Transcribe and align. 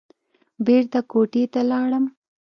بېرته 0.65 0.99
کوټې 1.11 1.43
ته 1.53 1.61
لاړم. 1.71 2.05